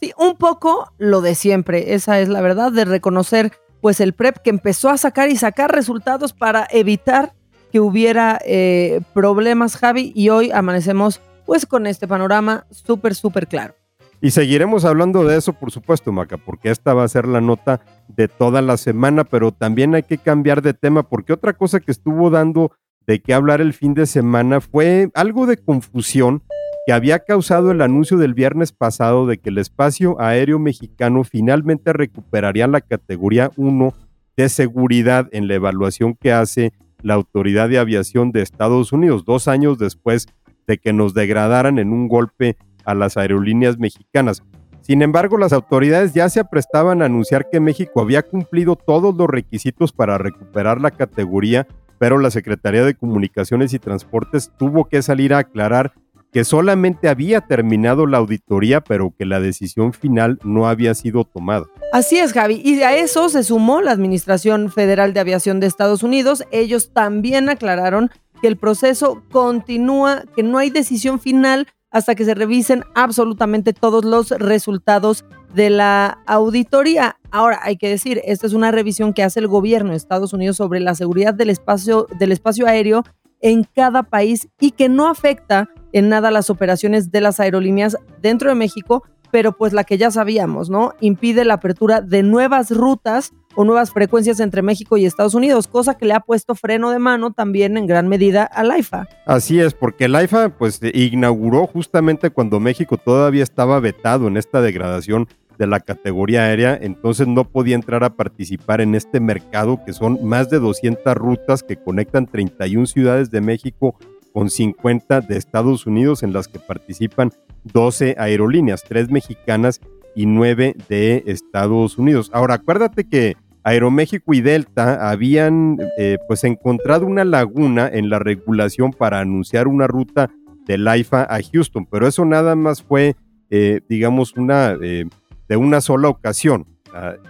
Sí, 0.00 0.12
un 0.18 0.36
poco 0.36 0.92
lo 0.98 1.20
de 1.20 1.34
siempre, 1.34 1.94
esa 1.94 2.20
es 2.20 2.28
la 2.28 2.40
verdad, 2.40 2.72
de 2.72 2.84
reconocer 2.84 3.52
pues 3.80 4.00
el 4.00 4.14
PREP 4.14 4.38
que 4.38 4.50
empezó 4.50 4.90
a 4.90 4.98
sacar 4.98 5.28
y 5.28 5.36
sacar 5.36 5.70
resultados 5.72 6.32
para 6.32 6.66
evitar 6.70 7.34
que 7.72 7.80
hubiera 7.80 8.38
eh, 8.44 9.00
problemas, 9.14 9.76
Javi, 9.76 10.12
y 10.14 10.28
hoy 10.28 10.50
amanecemos 10.50 11.20
pues 11.46 11.64
con 11.64 11.86
este 11.86 12.06
panorama 12.06 12.66
súper, 12.70 13.14
súper 13.14 13.46
claro. 13.46 13.74
Y 14.20 14.30
seguiremos 14.30 14.84
hablando 14.84 15.24
de 15.24 15.36
eso, 15.36 15.52
por 15.52 15.70
supuesto, 15.70 16.10
Maca, 16.10 16.38
porque 16.38 16.70
esta 16.70 16.94
va 16.94 17.04
a 17.04 17.08
ser 17.08 17.26
la 17.26 17.40
nota 17.40 17.80
de 18.08 18.28
toda 18.28 18.62
la 18.62 18.76
semana, 18.76 19.24
pero 19.24 19.52
también 19.52 19.94
hay 19.94 20.02
que 20.02 20.18
cambiar 20.18 20.62
de 20.62 20.74
tema, 20.74 21.02
porque 21.02 21.32
otra 21.32 21.52
cosa 21.52 21.80
que 21.80 21.92
estuvo 21.92 22.30
dando 22.30 22.72
de 23.06 23.20
qué 23.20 23.34
hablar 23.34 23.60
el 23.60 23.72
fin 23.72 23.94
de 23.94 24.06
semana 24.06 24.60
fue 24.60 25.10
algo 25.14 25.46
de 25.46 25.58
confusión 25.58 26.42
que 26.86 26.92
había 26.92 27.20
causado 27.20 27.70
el 27.70 27.82
anuncio 27.82 28.16
del 28.16 28.34
viernes 28.34 28.72
pasado 28.72 29.26
de 29.26 29.38
que 29.38 29.50
el 29.50 29.58
espacio 29.58 30.20
aéreo 30.20 30.58
mexicano 30.58 31.24
finalmente 31.24 31.92
recuperaría 31.92 32.66
la 32.68 32.80
categoría 32.80 33.50
1 33.56 33.92
de 34.36 34.48
seguridad 34.48 35.28
en 35.32 35.48
la 35.48 35.54
evaluación 35.54 36.14
que 36.14 36.32
hace 36.32 36.72
la 37.02 37.14
Autoridad 37.14 37.68
de 37.68 37.78
Aviación 37.78 38.32
de 38.32 38.42
Estados 38.42 38.92
Unidos, 38.92 39.24
dos 39.24 39.48
años 39.48 39.78
después 39.78 40.26
de 40.66 40.78
que 40.78 40.92
nos 40.92 41.14
degradaran 41.14 41.78
en 41.78 41.92
un 41.92 42.08
golpe 42.08 42.56
a 42.84 42.94
las 42.94 43.16
aerolíneas 43.16 43.78
mexicanas. 43.78 44.42
Sin 44.80 45.02
embargo, 45.02 45.36
las 45.36 45.52
autoridades 45.52 46.14
ya 46.14 46.28
se 46.28 46.38
aprestaban 46.38 47.02
a 47.02 47.06
anunciar 47.06 47.50
que 47.50 47.58
México 47.58 48.00
había 48.00 48.22
cumplido 48.22 48.76
todos 48.76 49.14
los 49.16 49.28
requisitos 49.28 49.92
para 49.92 50.16
recuperar 50.16 50.80
la 50.80 50.92
categoría, 50.92 51.66
pero 51.98 52.18
la 52.18 52.30
Secretaría 52.30 52.84
de 52.84 52.94
Comunicaciones 52.94 53.72
y 53.74 53.80
Transportes 53.80 54.52
tuvo 54.56 54.84
que 54.84 55.02
salir 55.02 55.34
a 55.34 55.38
aclarar 55.38 55.92
que 56.36 56.44
solamente 56.44 57.08
había 57.08 57.40
terminado 57.40 58.06
la 58.06 58.18
auditoría, 58.18 58.82
pero 58.82 59.14
que 59.18 59.24
la 59.24 59.40
decisión 59.40 59.92
final 59.92 60.38
no 60.44 60.68
había 60.68 60.94
sido 60.94 61.24
tomada. 61.24 61.64
Así 61.92 62.18
es, 62.18 62.34
Javi. 62.34 62.60
Y 62.62 62.82
a 62.82 62.94
eso 62.94 63.30
se 63.30 63.42
sumó 63.42 63.80
la 63.80 63.92
Administración 63.92 64.70
Federal 64.70 65.14
de 65.14 65.20
Aviación 65.20 65.60
de 65.60 65.66
Estados 65.66 66.02
Unidos. 66.02 66.44
Ellos 66.50 66.92
también 66.92 67.48
aclararon 67.48 68.10
que 68.40 68.48
el 68.48 68.56
proceso 68.56 69.22
continúa, 69.30 70.24
que 70.34 70.42
no 70.42 70.58
hay 70.58 70.70
decisión 70.70 71.20
final 71.20 71.66
hasta 71.90 72.14
que 72.14 72.24
se 72.24 72.34
revisen 72.34 72.82
absolutamente 72.94 73.72
todos 73.72 74.04
los 74.04 74.30
resultados 74.30 75.24
de 75.54 75.70
la 75.70 76.18
auditoría. 76.26 77.16
Ahora, 77.30 77.60
hay 77.62 77.76
que 77.76 77.88
decir, 77.88 78.20
esta 78.24 78.46
es 78.46 78.52
una 78.52 78.70
revisión 78.70 79.12
que 79.12 79.22
hace 79.22 79.40
el 79.40 79.48
gobierno 79.48 79.90
de 79.90 79.96
Estados 79.96 80.32
Unidos 80.32 80.56
sobre 80.56 80.80
la 80.80 80.94
seguridad 80.94 81.32
del 81.32 81.50
espacio, 81.50 82.06
del 82.18 82.32
espacio 82.32 82.66
aéreo 82.66 83.04
en 83.40 83.64
cada 83.64 84.02
país 84.02 84.48
y 84.60 84.72
que 84.72 84.88
no 84.88 85.08
afecta 85.08 85.68
en 85.92 86.08
nada 86.08 86.30
las 86.30 86.50
operaciones 86.50 87.10
de 87.10 87.20
las 87.20 87.40
aerolíneas 87.40 87.96
dentro 88.20 88.50
de 88.50 88.54
México, 88.54 89.04
pero 89.30 89.52
pues 89.52 89.72
la 89.72 89.84
que 89.84 89.98
ya 89.98 90.10
sabíamos, 90.10 90.70
¿no? 90.70 90.94
Impide 91.00 91.44
la 91.44 91.54
apertura 91.54 92.00
de 92.00 92.22
nuevas 92.22 92.70
rutas 92.70 93.32
o 93.54 93.64
nuevas 93.64 93.90
frecuencias 93.90 94.38
entre 94.40 94.62
México 94.62 94.96
y 94.96 95.06
Estados 95.06 95.34
Unidos, 95.34 95.66
cosa 95.66 95.96
que 95.96 96.06
le 96.06 96.14
ha 96.14 96.20
puesto 96.20 96.54
freno 96.54 96.90
de 96.90 96.98
mano 96.98 97.32
también 97.32 97.76
en 97.76 97.86
gran 97.86 98.06
medida 98.06 98.44
al 98.44 98.70
AIFA. 98.70 99.08
Así 99.24 99.60
es, 99.60 99.74
porque 99.74 100.04
el 100.04 100.14
AIFA 100.14 100.50
pues 100.50 100.80
inauguró 100.92 101.66
justamente 101.66 102.30
cuando 102.30 102.60
México 102.60 102.98
todavía 102.98 103.42
estaba 103.42 103.80
vetado 103.80 104.28
en 104.28 104.36
esta 104.36 104.60
degradación 104.60 105.28
de 105.58 105.66
la 105.66 105.80
categoría 105.80 106.42
aérea, 106.42 106.78
entonces 106.80 107.26
no 107.26 107.44
podía 107.44 107.76
entrar 107.76 108.04
a 108.04 108.14
participar 108.14 108.82
en 108.82 108.94
este 108.94 109.20
mercado 109.20 109.80
que 109.84 109.94
son 109.94 110.18
más 110.22 110.50
de 110.50 110.58
200 110.58 111.14
rutas 111.14 111.62
que 111.62 111.76
conectan 111.76 112.26
31 112.26 112.86
ciudades 112.86 113.30
de 113.30 113.40
México 113.40 113.96
con 114.36 114.50
50 114.50 115.22
de 115.22 115.38
Estados 115.38 115.86
Unidos 115.86 116.22
en 116.22 116.34
las 116.34 116.46
que 116.46 116.58
participan 116.58 117.32
12 117.72 118.16
aerolíneas, 118.18 118.84
3 118.86 119.10
mexicanas 119.10 119.80
y 120.14 120.26
9 120.26 120.76
de 120.90 121.22
Estados 121.24 121.96
Unidos. 121.96 122.28
Ahora, 122.34 122.56
acuérdate 122.56 123.08
que 123.08 123.38
Aeroméxico 123.62 124.34
y 124.34 124.42
Delta 124.42 125.08
habían 125.08 125.78
eh, 125.96 126.18
pues 126.28 126.44
encontrado 126.44 127.06
una 127.06 127.24
laguna 127.24 127.88
en 127.90 128.10
la 128.10 128.18
regulación 128.18 128.92
para 128.92 129.20
anunciar 129.20 129.68
una 129.68 129.86
ruta 129.86 130.28
del 130.66 130.86
AIFA 130.86 131.22
a 131.22 131.38
Houston, 131.42 131.86
pero 131.86 132.06
eso 132.06 132.26
nada 132.26 132.54
más 132.56 132.82
fue, 132.82 133.16
eh, 133.48 133.80
digamos, 133.88 134.36
una 134.36 134.76
eh, 134.82 135.06
de 135.48 135.56
una 135.56 135.80
sola 135.80 136.10
ocasión. 136.10 136.66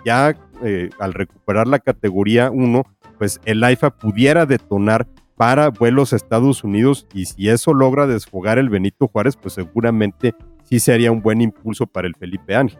ya 0.05 0.37
al 0.99 1.15
recuperar 1.15 1.69
la 1.69 1.79
categoría 1.79 2.51
1, 2.51 2.83
pues 3.17 3.41
el 3.45 3.63
AIFA 3.63 3.91
pudiera 3.91 4.45
detonar 4.45 5.07
para 5.37 5.71
vuelos 5.71 6.13
a 6.13 6.17
Estados 6.17 6.65
Unidos 6.65 7.07
y 7.15 7.27
si 7.27 7.49
eso 7.49 7.75
logra 7.75 8.07
desfogar 8.07 8.59
el 8.59 8.69
Benito 8.69 9.09
Juárez, 9.09 9.37
pues 9.37 9.55
seguramente 9.55 10.35
sí 10.65 10.81
sería 10.81 11.13
un 11.13 11.23
buen 11.23 11.41
impulso 11.41 11.87
para 11.87 12.09
el 12.09 12.15
Felipe 12.15 12.55
Ángel. 12.57 12.79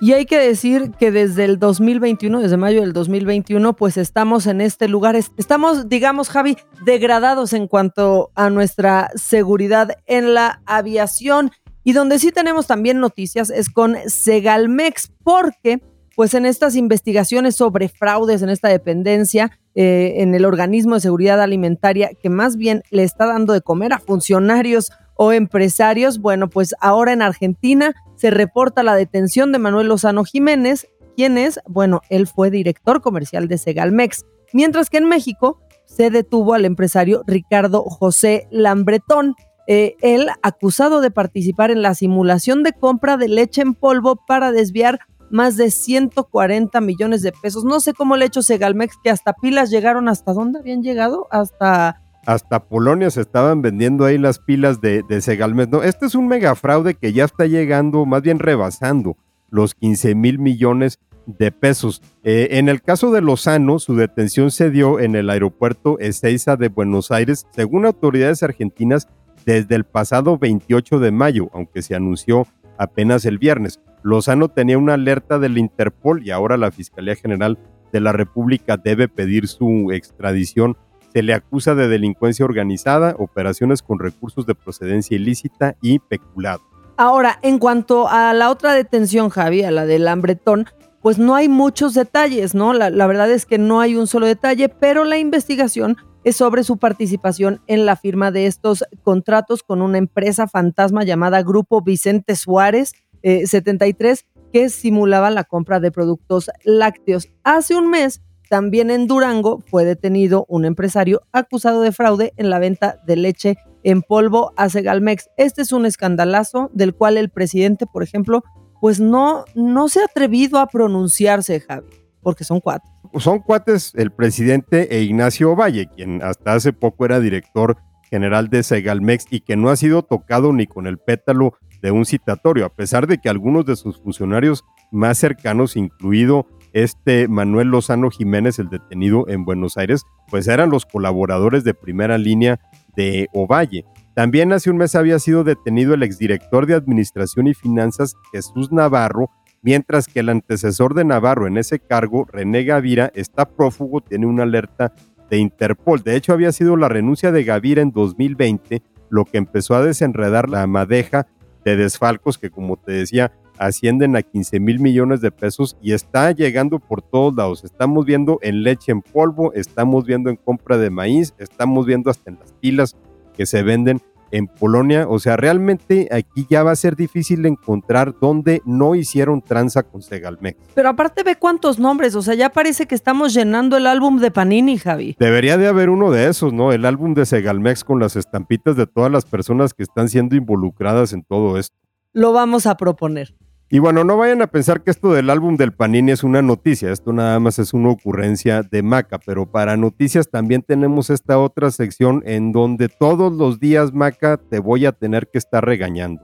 Y 0.00 0.14
hay 0.14 0.26
que 0.26 0.38
decir 0.38 0.90
que 0.98 1.12
desde 1.12 1.44
el 1.44 1.60
2021, 1.60 2.40
desde 2.40 2.56
mayo 2.56 2.80
del 2.80 2.92
2021, 2.92 3.76
pues 3.76 3.96
estamos 3.96 4.48
en 4.48 4.60
este 4.60 4.88
lugar, 4.88 5.14
estamos, 5.14 5.88
digamos, 5.88 6.28
Javi, 6.28 6.56
degradados 6.84 7.52
en 7.52 7.68
cuanto 7.68 8.32
a 8.34 8.50
nuestra 8.50 9.10
seguridad 9.14 9.92
en 10.06 10.34
la 10.34 10.60
aviación. 10.66 11.52
Y 11.84 11.92
donde 11.92 12.18
sí 12.18 12.32
tenemos 12.32 12.66
también 12.66 12.98
noticias 12.98 13.48
es 13.50 13.70
con 13.70 13.96
Segalmex, 14.06 15.12
porque 15.22 15.80
pues 16.16 16.34
en 16.34 16.46
estas 16.46 16.74
investigaciones 16.74 17.54
sobre 17.56 17.88
fraudes 17.88 18.42
en 18.42 18.48
esta 18.48 18.68
dependencia, 18.68 19.58
eh, 19.74 20.14
en 20.18 20.34
el 20.34 20.44
organismo 20.44 20.94
de 20.94 21.00
seguridad 21.00 21.40
alimentaria, 21.40 22.10
que 22.20 22.28
más 22.28 22.56
bien 22.56 22.82
le 22.90 23.04
está 23.04 23.26
dando 23.26 23.52
de 23.52 23.62
comer 23.62 23.92
a 23.92 23.98
funcionarios 23.98 24.90
o 25.14 25.32
empresarios, 25.32 26.18
bueno, 26.18 26.50
pues 26.50 26.74
ahora 26.80 27.12
en 27.12 27.22
Argentina 27.22 27.94
se 28.16 28.30
reporta 28.30 28.82
la 28.82 28.94
detención 28.94 29.52
de 29.52 29.58
Manuel 29.58 29.88
Lozano 29.88 30.24
Jiménez, 30.24 30.88
quien 31.16 31.38
es, 31.38 31.60
bueno, 31.66 32.02
él 32.08 32.26
fue 32.26 32.50
director 32.50 33.00
comercial 33.00 33.48
de 33.48 33.58
Segalmex, 33.58 34.24
mientras 34.52 34.90
que 34.90 34.98
en 34.98 35.08
México 35.08 35.60
se 35.84 36.10
detuvo 36.10 36.54
al 36.54 36.64
empresario 36.64 37.22
Ricardo 37.26 37.82
José 37.82 38.48
Lambretón, 38.50 39.34
eh, 39.68 39.96
él 40.02 40.28
acusado 40.42 41.00
de 41.00 41.10
participar 41.10 41.70
en 41.70 41.82
la 41.82 41.94
simulación 41.94 42.62
de 42.62 42.72
compra 42.72 43.16
de 43.16 43.28
leche 43.28 43.62
en 43.62 43.74
polvo 43.74 44.16
para 44.26 44.50
desviar 44.50 44.98
más 45.32 45.56
de 45.56 45.70
140 45.70 46.80
millones 46.80 47.22
de 47.22 47.32
pesos. 47.32 47.64
No 47.64 47.80
sé 47.80 47.94
cómo 47.94 48.16
le 48.16 48.24
ha 48.24 48.26
hecho 48.28 48.42
Segalmex, 48.42 48.96
que 49.02 49.10
hasta 49.10 49.32
pilas 49.32 49.70
llegaron, 49.70 50.08
¿hasta 50.08 50.32
dónde 50.32 50.60
habían 50.60 50.82
llegado? 50.82 51.26
Hasta 51.30 51.98
hasta 52.24 52.62
Polonia 52.62 53.10
se 53.10 53.20
estaban 53.20 53.62
vendiendo 53.62 54.04
ahí 54.04 54.16
las 54.16 54.38
pilas 54.38 54.80
de, 54.80 55.02
de 55.08 55.20
Segalmex. 55.20 55.68
No, 55.70 55.82
este 55.82 56.06
es 56.06 56.14
un 56.14 56.28
mega 56.28 56.54
fraude 56.54 56.94
que 56.94 57.12
ya 57.12 57.24
está 57.24 57.46
llegando, 57.46 58.06
más 58.06 58.22
bien 58.22 58.38
rebasando 58.38 59.16
los 59.50 59.74
15 59.74 60.14
mil 60.14 60.38
millones 60.38 61.00
de 61.26 61.52
pesos. 61.52 62.02
Eh, 62.22 62.48
en 62.52 62.68
el 62.68 62.82
caso 62.82 63.10
de 63.10 63.20
Lozano, 63.20 63.78
su 63.78 63.96
detención 63.96 64.50
se 64.50 64.70
dio 64.70 65.00
en 65.00 65.14
el 65.14 65.30
aeropuerto 65.30 65.98
Ezeiza 65.98 66.56
de 66.56 66.68
Buenos 66.68 67.10
Aires, 67.10 67.46
según 67.50 67.86
autoridades 67.86 68.42
argentinas, 68.42 69.08
desde 69.44 69.74
el 69.74 69.84
pasado 69.84 70.38
28 70.38 71.00
de 71.00 71.10
mayo, 71.10 71.50
aunque 71.52 71.82
se 71.82 71.94
anunció 71.94 72.46
apenas 72.78 73.24
el 73.24 73.38
viernes. 73.38 73.80
Lozano 74.02 74.48
tenía 74.48 74.78
una 74.78 74.94
alerta 74.94 75.38
del 75.38 75.58
Interpol 75.58 76.26
y 76.26 76.30
ahora 76.30 76.56
la 76.56 76.70
Fiscalía 76.70 77.14
General 77.14 77.58
de 77.92 78.00
la 78.00 78.12
República 78.12 78.76
debe 78.76 79.08
pedir 79.08 79.48
su 79.48 79.90
extradición 79.92 80.76
se 81.12 81.22
le 81.22 81.34
acusa 81.34 81.74
de 81.74 81.88
delincuencia 81.88 82.44
organizada, 82.44 83.14
operaciones 83.18 83.82
con 83.82 83.98
recursos 83.98 84.46
de 84.46 84.54
procedencia 84.54 85.14
ilícita 85.14 85.76
y 85.82 85.98
peculado. 85.98 86.62
Ahora, 86.96 87.38
en 87.42 87.58
cuanto 87.58 88.08
a 88.08 88.32
la 88.32 88.50
otra 88.50 88.72
detención, 88.72 89.28
Javi, 89.28 89.62
a 89.62 89.70
la 89.70 89.84
del 89.84 90.08
hambretón, 90.08 90.66
pues 91.02 91.18
no 91.18 91.34
hay 91.34 91.48
muchos 91.48 91.94
detalles, 91.94 92.54
¿no? 92.54 92.72
La, 92.72 92.90
la, 92.90 93.06
verdad 93.06 93.30
es 93.30 93.44
que 93.44 93.58
no 93.58 93.80
hay 93.80 93.96
un 93.96 94.06
solo 94.06 94.26
detalle, 94.26 94.68
pero 94.68 95.04
la 95.04 95.18
investigación 95.18 95.96
es 96.24 96.36
sobre 96.36 96.64
su 96.64 96.78
participación 96.78 97.60
en 97.66 97.84
la 97.84 97.96
firma 97.96 98.30
de 98.30 98.46
estos 98.46 98.84
contratos 99.02 99.62
con 99.62 99.82
una 99.82 99.98
empresa 99.98 100.46
fantasma 100.46 101.02
llamada 101.02 101.42
Grupo 101.42 101.82
Vicente 101.82 102.36
Suárez 102.36 102.92
73, 103.22 104.20
eh, 104.20 104.24
que 104.52 104.68
simulaba 104.68 105.30
la 105.30 105.44
compra 105.44 105.80
de 105.80 105.90
productos 105.90 106.50
lácteos. 106.64 107.28
Hace 107.42 107.74
un 107.74 107.90
mes 107.90 108.22
también 108.50 108.90
en 108.90 109.06
Durango 109.06 109.60
fue 109.70 109.86
detenido 109.86 110.44
un 110.48 110.66
empresario 110.66 111.22
acusado 111.32 111.80
de 111.80 111.90
fraude 111.90 112.34
en 112.36 112.50
la 112.50 112.58
venta 112.58 113.00
de 113.06 113.16
leche 113.16 113.56
en 113.82 114.02
polvo 114.02 114.52
a 114.56 114.68
Segalmex. 114.68 115.30
Este 115.38 115.62
es 115.62 115.72
un 115.72 115.86
escandalazo 115.86 116.70
del 116.74 116.94
cual 116.94 117.16
el 117.16 117.30
presidente, 117.30 117.86
por 117.86 118.02
ejemplo, 118.02 118.44
pues 118.80 119.00
no, 119.00 119.44
no 119.54 119.88
se 119.88 120.00
ha 120.00 120.04
atrevido 120.04 120.58
a 120.58 120.66
pronunciarse, 120.66 121.60
Javi, 121.60 121.86
porque 122.20 122.44
son 122.44 122.60
cuates. 122.60 122.90
Son 123.18 123.38
cuates 123.38 123.92
el 123.94 124.10
presidente 124.10 124.94
e 124.94 125.02
Ignacio 125.02 125.56
Valle, 125.56 125.86
quien 125.86 126.22
hasta 126.22 126.52
hace 126.52 126.72
poco 126.72 127.04
era 127.04 127.20
director 127.20 127.78
general 128.10 128.48
de 128.48 128.62
Segalmex 128.62 129.26
y 129.30 129.40
que 129.40 129.56
no 129.56 129.70
ha 129.70 129.76
sido 129.76 130.02
tocado 130.02 130.52
ni 130.52 130.66
con 130.66 130.86
el 130.86 130.98
pétalo 130.98 131.54
de 131.82 131.90
un 131.90 132.06
citatorio, 132.06 132.64
a 132.64 132.68
pesar 132.70 133.06
de 133.06 133.18
que 133.18 133.28
algunos 133.28 133.66
de 133.66 133.76
sus 133.76 134.00
funcionarios 134.00 134.64
más 134.90 135.18
cercanos, 135.18 135.76
incluido 135.76 136.46
este 136.72 137.28
Manuel 137.28 137.68
Lozano 137.68 138.10
Jiménez, 138.10 138.58
el 138.58 138.70
detenido 138.70 139.28
en 139.28 139.44
Buenos 139.44 139.76
Aires, 139.76 140.04
pues 140.30 140.48
eran 140.48 140.70
los 140.70 140.86
colaboradores 140.86 141.64
de 141.64 141.74
primera 141.74 142.16
línea 142.16 142.60
de 142.96 143.28
Ovalle. 143.34 143.84
También 144.14 144.52
hace 144.52 144.70
un 144.70 144.76
mes 144.76 144.94
había 144.94 145.18
sido 145.18 145.44
detenido 145.44 145.92
el 145.94 146.02
exdirector 146.02 146.66
de 146.66 146.74
Administración 146.74 147.48
y 147.48 147.54
Finanzas, 147.54 148.14
Jesús 148.32 148.70
Navarro, 148.70 149.30
mientras 149.62 150.06
que 150.06 150.20
el 150.20 150.28
antecesor 150.28 150.94
de 150.94 151.04
Navarro 151.04 151.46
en 151.46 151.58
ese 151.58 151.78
cargo, 151.78 152.26
René 152.30 152.64
Gavira, 152.64 153.10
está 153.14 153.44
prófugo, 153.44 154.00
tiene 154.00 154.26
una 154.26 154.44
alerta 154.44 154.92
de 155.30 155.38
Interpol. 155.38 156.02
De 156.02 156.14
hecho, 156.14 156.32
había 156.32 156.52
sido 156.52 156.76
la 156.76 156.88
renuncia 156.88 157.32
de 157.32 157.44
Gavira 157.44 157.82
en 157.82 157.90
2020 157.90 158.82
lo 159.12 159.26
que 159.26 159.36
empezó 159.36 159.74
a 159.74 159.84
desenredar 159.84 160.48
la 160.48 160.66
madeja 160.66 161.26
de 161.64 161.76
desfalcos 161.76 162.38
que, 162.38 162.50
como 162.50 162.76
te 162.76 162.92
decía, 162.92 163.32
ascienden 163.58 164.16
a 164.16 164.22
15 164.22 164.60
mil 164.60 164.80
millones 164.80 165.20
de 165.20 165.30
pesos 165.30 165.76
y 165.80 165.92
está 165.92 166.32
llegando 166.32 166.78
por 166.78 167.02
todos 167.02 167.34
lados. 167.34 167.64
Estamos 167.64 168.04
viendo 168.04 168.38
en 168.42 168.62
leche 168.62 168.92
en 168.92 169.02
polvo, 169.02 169.52
estamos 169.52 170.04
viendo 170.04 170.30
en 170.30 170.36
compra 170.36 170.78
de 170.78 170.90
maíz, 170.90 171.34
estamos 171.38 171.86
viendo 171.86 172.10
hasta 172.10 172.30
en 172.30 172.38
las 172.38 172.52
pilas 172.54 172.96
que 173.36 173.46
se 173.46 173.62
venden 173.62 174.00
en 174.32 174.48
Polonia. 174.48 175.06
O 175.08 175.20
sea, 175.20 175.36
realmente 175.36 176.08
aquí 176.10 176.46
ya 176.50 176.64
va 176.64 176.72
a 176.72 176.76
ser 176.76 176.96
difícil 176.96 177.46
encontrar 177.46 178.14
dónde 178.20 178.62
no 178.64 178.96
hicieron 178.96 179.42
tranza 179.42 179.84
con 179.84 180.02
Segalmex. 180.02 180.58
Pero 180.74 180.88
aparte 180.88 181.22
ve 181.22 181.36
cuántos 181.36 181.78
nombres, 181.78 182.16
o 182.16 182.22
sea, 182.22 182.34
ya 182.34 182.50
parece 182.50 182.86
que 182.86 182.96
estamos 182.96 183.32
llenando 183.34 183.76
el 183.76 183.86
álbum 183.86 184.18
de 184.18 184.30
Panini, 184.30 184.78
Javi. 184.78 185.16
Debería 185.18 185.56
de 185.56 185.68
haber 185.68 185.90
uno 185.90 186.10
de 186.10 186.28
esos, 186.28 186.52
¿no? 186.52 186.72
El 186.72 186.84
álbum 186.84 187.14
de 187.14 187.26
Segalmex 187.26 187.84
con 187.84 188.00
las 188.00 188.16
estampitas 188.16 188.76
de 188.76 188.86
todas 188.86 189.12
las 189.12 189.24
personas 189.24 189.74
que 189.74 189.84
están 189.84 190.08
siendo 190.08 190.34
involucradas 190.34 191.12
en 191.12 191.22
todo 191.22 191.58
esto. 191.58 191.76
Lo 192.12 192.32
vamos 192.32 192.66
a 192.66 192.76
proponer. 192.76 193.34
Y 193.74 193.78
bueno, 193.78 194.04
no 194.04 194.18
vayan 194.18 194.42
a 194.42 194.48
pensar 194.48 194.82
que 194.82 194.90
esto 194.90 195.14
del 195.14 195.30
álbum 195.30 195.56
del 195.56 195.72
Panini 195.72 196.12
es 196.12 196.24
una 196.24 196.42
noticia, 196.42 196.92
esto 196.92 197.14
nada 197.14 197.40
más 197.40 197.58
es 197.58 197.72
una 197.72 197.88
ocurrencia 197.88 198.62
de 198.62 198.82
Maca, 198.82 199.18
pero 199.18 199.50
para 199.50 199.78
noticias 199.78 200.28
también 200.28 200.60
tenemos 200.60 201.08
esta 201.08 201.38
otra 201.38 201.70
sección 201.70 202.22
en 202.26 202.52
donde 202.52 202.90
todos 202.90 203.32
los 203.32 203.60
días, 203.60 203.94
Maca, 203.94 204.36
te 204.36 204.58
voy 204.58 204.84
a 204.84 204.92
tener 204.92 205.28
que 205.28 205.38
estar 205.38 205.64
regañando. 205.64 206.22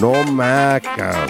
No, 0.00 0.14
Maca. 0.32 1.26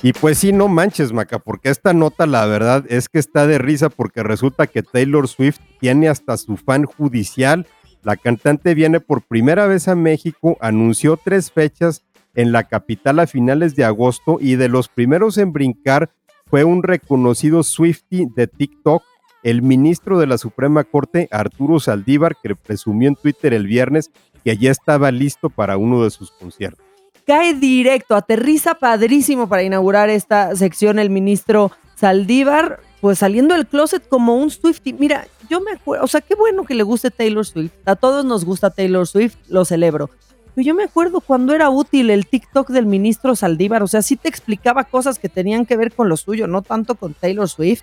Y 0.00 0.12
pues 0.12 0.38
sí, 0.38 0.52
no 0.52 0.68
manches, 0.68 1.12
Maca, 1.12 1.40
porque 1.40 1.70
esta 1.70 1.92
nota 1.92 2.26
la 2.26 2.46
verdad 2.46 2.84
es 2.88 3.08
que 3.08 3.18
está 3.18 3.48
de 3.48 3.58
risa 3.58 3.88
porque 3.88 4.22
resulta 4.22 4.68
que 4.68 4.84
Taylor 4.84 5.26
Swift 5.26 5.58
tiene 5.80 6.08
hasta 6.08 6.36
su 6.36 6.56
fan 6.56 6.84
judicial 6.84 7.66
la 8.08 8.16
cantante 8.16 8.72
viene 8.72 9.00
por 9.00 9.20
primera 9.20 9.66
vez 9.66 9.86
a 9.86 9.94
México, 9.94 10.56
anunció 10.62 11.18
tres 11.22 11.52
fechas 11.52 12.06
en 12.34 12.52
la 12.52 12.64
capital 12.64 13.18
a 13.18 13.26
finales 13.26 13.76
de 13.76 13.84
agosto 13.84 14.38
y 14.40 14.56
de 14.56 14.70
los 14.70 14.88
primeros 14.88 15.36
en 15.36 15.52
brincar 15.52 16.08
fue 16.46 16.64
un 16.64 16.82
reconocido 16.82 17.62
Swifty 17.62 18.24
de 18.34 18.46
TikTok, 18.46 19.02
el 19.42 19.60
ministro 19.60 20.18
de 20.18 20.26
la 20.26 20.38
Suprema 20.38 20.84
Corte, 20.84 21.28
Arturo 21.30 21.80
Saldívar, 21.80 22.36
que 22.42 22.56
presumió 22.56 23.08
en 23.08 23.14
Twitter 23.14 23.52
el 23.52 23.66
viernes 23.66 24.10
que 24.42 24.56
ya 24.56 24.70
estaba 24.70 25.10
listo 25.10 25.50
para 25.50 25.76
uno 25.76 26.02
de 26.02 26.08
sus 26.08 26.30
conciertos. 26.30 26.82
Cae 27.26 27.52
directo, 27.52 28.16
aterriza 28.16 28.76
padrísimo 28.76 29.50
para 29.50 29.64
inaugurar 29.64 30.08
esta 30.08 30.56
sección 30.56 30.98
el 30.98 31.10
ministro 31.10 31.72
Saldívar, 31.94 32.80
pues 33.00 33.18
saliendo 33.18 33.54
del 33.54 33.66
closet 33.66 34.06
como 34.08 34.36
un 34.36 34.50
Swifty. 34.50 34.92
Mira, 34.92 35.26
yo 35.48 35.60
me 35.60 35.72
acuerdo, 35.72 36.04
o 36.04 36.08
sea, 36.08 36.20
qué 36.20 36.34
bueno 36.34 36.64
que 36.64 36.74
le 36.74 36.82
guste 36.82 37.10
Taylor 37.10 37.44
Swift. 37.44 37.72
A 37.84 37.96
todos 37.96 38.24
nos 38.24 38.44
gusta 38.44 38.70
Taylor 38.70 39.06
Swift, 39.06 39.36
lo 39.48 39.64
celebro. 39.64 40.10
Pero 40.54 40.66
yo 40.66 40.74
me 40.74 40.84
acuerdo 40.84 41.20
cuando 41.20 41.54
era 41.54 41.70
útil 41.70 42.10
el 42.10 42.26
TikTok 42.26 42.70
del 42.70 42.86
ministro 42.86 43.36
Saldívar, 43.36 43.82
o 43.82 43.86
sea, 43.86 44.02
sí 44.02 44.16
te 44.16 44.28
explicaba 44.28 44.84
cosas 44.84 45.18
que 45.18 45.28
tenían 45.28 45.66
que 45.66 45.76
ver 45.76 45.92
con 45.92 46.08
lo 46.08 46.16
suyo, 46.16 46.46
no 46.46 46.62
tanto 46.62 46.96
con 46.96 47.14
Taylor 47.14 47.48
Swift. 47.48 47.82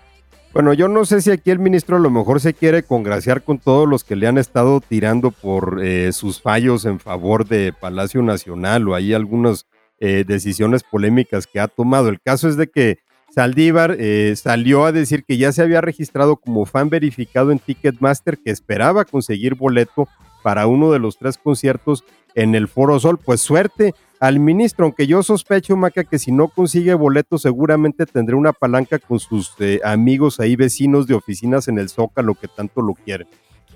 Bueno, 0.56 0.72
yo 0.74 0.88
no 0.88 1.04
sé 1.04 1.22
si 1.22 1.32
aquí 1.32 1.52
el 1.52 1.60
ministro 1.60 1.98
a 1.98 2.00
lo 2.00 2.10
mejor 2.10 2.40
se 2.40 2.54
quiere 2.54 2.84
congraciar 2.84 3.44
con 3.44 3.60
todos 3.60 3.90
los 3.90 4.06
que 4.06 4.16
le 4.16 4.28
han 4.28 4.38
estado 4.38 4.80
tirando 4.80 5.32
por 5.32 5.82
eh, 5.84 6.14
sus 6.14 6.42
fallos 6.42 6.86
en 6.86 7.00
favor 7.00 7.46
de 7.46 7.74
Palacio 7.74 8.22
Nacional 8.22 8.88
o 8.88 8.96
ahí 8.96 9.14
algunas 9.14 9.66
eh, 10.00 10.24
decisiones 10.26 10.84
polémicas 10.84 11.46
que 11.46 11.60
ha 11.60 11.68
tomado. 11.68 12.08
El 12.08 12.22
caso 12.22 12.48
es 12.48 12.56
de 12.56 12.68
que 12.68 13.00
Saldívar 13.36 13.98
eh, 14.00 14.34
salió 14.38 14.86
a 14.86 14.94
decir 14.94 15.26
que 15.26 15.36
ya 15.36 15.52
se 15.52 15.62
había 15.62 15.82
registrado 15.82 16.38
como 16.38 16.66
fan 16.66 16.90
verificado 16.90 17.52
en 17.52 17.60
Ticketmaster, 17.60 18.38
que 18.38 18.50
esperaba 18.50 19.04
conseguir 19.04 19.56
boleto 19.56 20.08
para 20.42 20.68
uno 20.68 20.90
de 20.94 21.00
los 21.00 21.18
tres 21.18 21.38
conciertos 21.38 22.06
en 22.34 22.56
el 22.56 22.70
Foro 22.70 22.98
Sol. 22.98 23.18
Pues 23.18 23.42
suerte 23.42 23.94
al 24.22 24.40
ministro, 24.40 24.86
aunque 24.86 25.06
yo 25.06 25.22
sospecho, 25.22 25.76
Maca, 25.76 26.06
que 26.06 26.18
si 26.18 26.32
no 26.32 26.48
consigue 26.48 26.94
boleto 26.94 27.38
seguramente 27.38 28.06
tendrá 28.06 28.38
una 28.38 28.54
palanca 28.54 29.00
con 29.00 29.20
sus 29.20 29.52
eh, 29.60 29.82
amigos 29.84 30.40
ahí, 30.40 30.56
vecinos 30.56 31.06
de 31.06 31.16
oficinas 31.16 31.68
en 31.68 31.78
el 31.78 31.90
Zócalo 31.90 32.36
que 32.36 32.48
tanto 32.48 32.82
lo 32.82 32.94
quieren. 32.94 33.28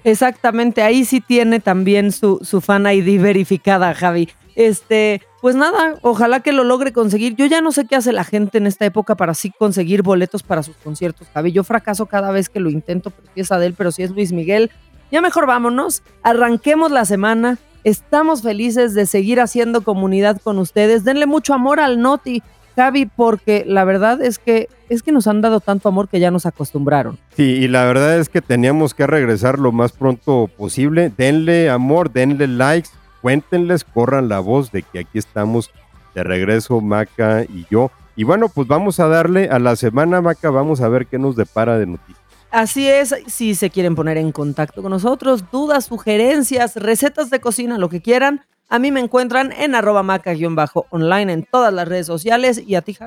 Exactamente, 0.03 0.81
ahí 0.81 1.05
sí 1.05 1.21
tiene 1.21 1.59
también 1.59 2.11
su, 2.11 2.39
su 2.41 2.61
fan 2.61 2.85
ID 2.85 3.21
verificada, 3.21 3.93
Javi. 3.93 4.29
Este, 4.55 5.21
pues 5.41 5.55
nada, 5.55 5.95
ojalá 6.01 6.41
que 6.41 6.51
lo 6.51 6.63
logre 6.63 6.91
conseguir. 6.91 7.35
Yo 7.35 7.45
ya 7.45 7.61
no 7.61 7.71
sé 7.71 7.85
qué 7.85 7.95
hace 7.95 8.11
la 8.11 8.25
gente 8.25 8.57
en 8.57 8.67
esta 8.67 8.85
época 8.85 9.15
para 9.15 9.31
así 9.31 9.51
conseguir 9.51 10.03
boletos 10.03 10.43
para 10.43 10.63
sus 10.63 10.75
conciertos, 10.77 11.27
Javi. 11.33 11.51
Yo 11.51 11.63
fracaso 11.63 12.07
cada 12.07 12.31
vez 12.31 12.49
que 12.49 12.59
lo 12.59 12.69
intento, 12.69 13.09
porque 13.09 13.41
es 13.41 13.51
Adel, 13.51 13.73
pero 13.73 13.91
si 13.91 14.03
es 14.03 14.11
Luis 14.11 14.33
Miguel. 14.33 14.69
Ya 15.11 15.21
mejor 15.21 15.47
vámonos, 15.47 16.03
arranquemos 16.23 16.91
la 16.91 17.05
semana. 17.05 17.57
Estamos 17.85 18.41
felices 18.41 18.93
de 18.93 19.05
seguir 19.05 19.39
haciendo 19.39 19.81
comunidad 19.81 20.41
con 20.41 20.59
ustedes. 20.59 21.05
Denle 21.05 21.25
mucho 21.25 21.53
amor 21.53 21.79
al 21.79 22.01
Noti, 22.01 22.43
Javi, 22.75 23.05
porque 23.05 23.63
la 23.67 23.83
verdad 23.83 24.21
es 24.21 24.39
que 24.39 24.69
es 24.89 25.03
que 25.03 25.11
nos 25.11 25.27
han 25.27 25.41
dado 25.41 25.59
tanto 25.59 25.89
amor 25.89 26.09
que 26.09 26.19
ya 26.19 26.31
nos 26.31 26.45
acostumbraron. 26.45 27.19
Sí, 27.35 27.43
y 27.43 27.67
la 27.67 27.85
verdad 27.85 28.17
es 28.17 28.29
que 28.29 28.41
teníamos 28.41 28.93
que 28.93 29.05
regresar 29.05 29.59
lo 29.59 29.71
más 29.71 29.91
pronto 29.91 30.49
posible. 30.57 31.11
Denle 31.15 31.69
amor, 31.69 32.11
denle 32.11 32.47
likes, 32.47 32.89
cuéntenles, 33.21 33.83
corran 33.83 34.29
la 34.29 34.39
voz 34.39 34.71
de 34.71 34.81
que 34.81 34.99
aquí 34.99 35.19
estamos 35.19 35.71
de 36.15 36.23
regreso, 36.23 36.81
Maca 36.81 37.43
y 37.43 37.65
yo. 37.69 37.91
Y 38.15 38.23
bueno, 38.23 38.49
pues 38.49 38.67
vamos 38.67 38.99
a 38.99 39.07
darle 39.07 39.49
a 39.49 39.59
la 39.59 39.75
semana, 39.75 40.21
Maca, 40.21 40.49
vamos 40.49 40.81
a 40.81 40.89
ver 40.89 41.05
qué 41.05 41.19
nos 41.19 41.35
depara 41.35 41.77
de 41.77 41.85
noticias. 41.85 42.19
Así 42.51 42.87
es, 42.87 43.13
si 43.27 43.53
se 43.53 43.69
quieren 43.69 43.95
poner 43.95 44.17
en 44.17 44.31
contacto 44.31 44.81
con 44.81 44.91
nosotros, 44.91 45.45
dudas, 45.51 45.85
sugerencias, 45.85 46.75
recetas 46.75 47.29
de 47.29 47.39
cocina, 47.39 47.77
lo 47.77 47.89
que 47.89 48.01
quieran, 48.01 48.41
a 48.69 48.79
mí 48.79 48.91
me 48.91 48.99
encuentran 48.99 49.51
en 49.51 49.75
arroba 49.75 50.03
maca-online 50.03 51.33
en 51.33 51.43
todas 51.43 51.73
las 51.73 51.87
redes 51.87 52.05
sociales 52.05 52.61
y 52.65 52.75
a 52.75 52.81
ti, 52.81 52.97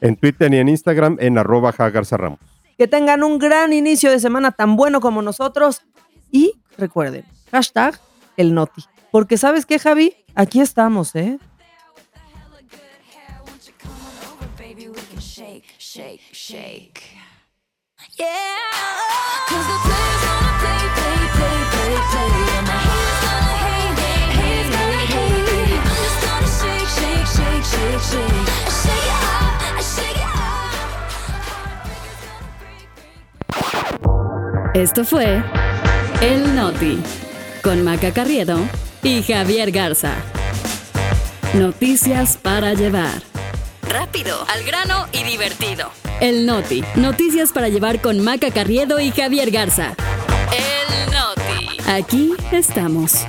En 0.00 0.16
Twitter 0.16 0.52
y 0.54 0.58
en 0.58 0.68
Instagram 0.68 1.16
en 1.20 1.36
arroba 1.36 1.72
Ramos. 1.72 2.38
Que 2.78 2.86
tengan 2.86 3.22
un 3.22 3.38
gran 3.38 3.72
inicio 3.72 4.10
de 4.10 4.20
semana 4.20 4.52
tan 4.52 4.76
bueno 4.76 5.00
como 5.00 5.20
nosotros 5.20 5.82
y 6.30 6.54
recuerden, 6.78 7.24
hashtag 7.50 7.98
el 8.36 8.54
noti. 8.54 8.84
Porque 9.10 9.36
sabes 9.36 9.66
qué, 9.66 9.78
Javi, 9.78 10.14
aquí 10.34 10.60
estamos, 10.60 11.14
¿eh? 11.16 11.38
Esto 34.74 35.04
fue 35.04 35.42
El 36.20 36.54
Noti 36.54 36.96
con 37.60 37.82
Maca 37.82 38.12
Carriedo 38.12 38.56
y 39.02 39.20
Javier 39.20 39.72
Garza. 39.72 40.14
Noticias 41.54 42.36
para 42.36 42.74
llevar. 42.74 43.20
Rápido, 43.82 44.44
al 44.46 44.62
grano 44.62 45.08
y 45.12 45.24
divertido. 45.24 45.90
El 46.20 46.46
Noti. 46.46 46.84
Noticias 46.94 47.50
para 47.50 47.68
llevar 47.68 48.00
con 48.00 48.20
Maca 48.20 48.52
Carriedo 48.52 49.00
y 49.00 49.10
Javier 49.10 49.50
Garza. 49.50 49.96
El 50.52 51.12
Noti. 51.12 51.90
Aquí 51.90 52.32
estamos. 52.52 53.26